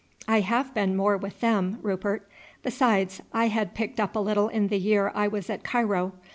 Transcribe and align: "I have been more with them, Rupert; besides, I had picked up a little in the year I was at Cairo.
"I 0.27 0.39
have 0.39 0.73
been 0.73 0.95
more 0.95 1.15
with 1.15 1.41
them, 1.41 1.77
Rupert; 1.83 2.27
besides, 2.63 3.21
I 3.33 3.49
had 3.49 3.75
picked 3.75 3.99
up 3.99 4.15
a 4.15 4.19
little 4.19 4.47
in 4.47 4.69
the 4.69 4.79
year 4.79 5.11
I 5.13 5.27
was 5.27 5.47
at 5.47 5.63
Cairo. 5.63 6.13